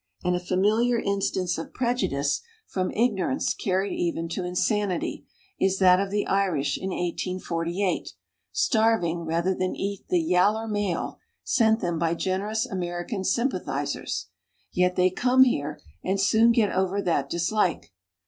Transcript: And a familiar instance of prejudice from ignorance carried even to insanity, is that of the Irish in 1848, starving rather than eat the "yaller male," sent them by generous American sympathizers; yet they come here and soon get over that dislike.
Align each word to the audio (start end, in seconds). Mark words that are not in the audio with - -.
And 0.23 0.35
a 0.35 0.39
familiar 0.39 0.97
instance 0.97 1.59
of 1.59 1.75
prejudice 1.75 2.41
from 2.65 2.89
ignorance 2.89 3.53
carried 3.53 3.93
even 3.95 4.27
to 4.29 4.43
insanity, 4.43 5.27
is 5.59 5.77
that 5.77 5.99
of 5.99 6.09
the 6.09 6.25
Irish 6.25 6.75
in 6.75 6.89
1848, 6.89 8.11
starving 8.51 9.25
rather 9.25 9.53
than 9.53 9.75
eat 9.75 10.07
the 10.09 10.19
"yaller 10.19 10.67
male," 10.67 11.19
sent 11.43 11.81
them 11.81 11.99
by 11.99 12.15
generous 12.15 12.65
American 12.65 13.23
sympathizers; 13.23 14.29
yet 14.71 14.95
they 14.95 15.11
come 15.11 15.43
here 15.43 15.79
and 16.03 16.19
soon 16.19 16.51
get 16.51 16.73
over 16.75 16.99
that 16.99 17.29
dislike. 17.29 17.93